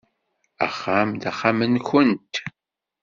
Axxam 0.65 1.09
d 1.21 1.23
axxam-nwent. 1.31 2.33